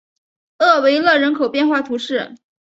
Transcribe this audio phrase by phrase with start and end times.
[0.57, 2.33] 厄维勒人口变化图示